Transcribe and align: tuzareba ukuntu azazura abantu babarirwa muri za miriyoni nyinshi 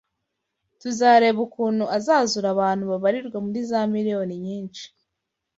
tuzareba 0.81 1.39
ukuntu 1.47 1.83
azazura 1.97 2.47
abantu 2.55 2.83
babarirwa 2.91 3.37
muri 3.45 3.59
za 3.69 3.81
miriyoni 3.93 4.35
nyinshi 4.45 4.85